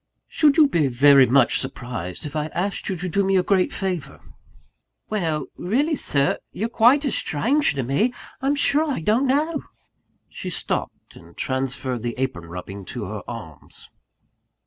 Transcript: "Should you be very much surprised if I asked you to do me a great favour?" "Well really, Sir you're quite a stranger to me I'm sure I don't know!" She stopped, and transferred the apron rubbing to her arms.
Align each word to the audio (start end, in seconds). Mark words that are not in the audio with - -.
"Should 0.27 0.57
you 0.57 0.67
be 0.67 0.87
very 0.87 1.27
much 1.27 1.59
surprised 1.59 2.25
if 2.25 2.35
I 2.35 2.47
asked 2.55 2.89
you 2.89 2.95
to 2.95 3.07
do 3.07 3.23
me 3.23 3.37
a 3.37 3.43
great 3.43 3.71
favour?" 3.71 4.19
"Well 5.11 5.45
really, 5.57 5.95
Sir 5.95 6.39
you're 6.51 6.69
quite 6.69 7.05
a 7.05 7.11
stranger 7.11 7.75
to 7.75 7.83
me 7.83 8.11
I'm 8.41 8.55
sure 8.55 8.91
I 8.91 9.01
don't 9.01 9.27
know!" 9.27 9.61
She 10.27 10.49
stopped, 10.49 11.15
and 11.15 11.37
transferred 11.37 12.01
the 12.01 12.15
apron 12.17 12.47
rubbing 12.47 12.83
to 12.85 13.05
her 13.05 13.21
arms. 13.27 13.89